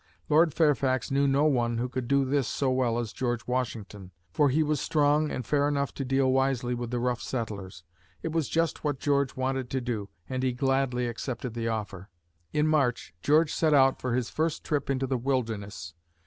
[0.29, 4.49] Lord Fairfax knew no one who could do this so well as George Washington, for
[4.49, 7.83] he was strong and fair enough to deal wisely with the rough settlers.
[8.23, 12.09] It was just what George wanted to do, and he gladly accepted the offer.
[12.51, 15.93] In March, George set out for his first trip into the wilderness.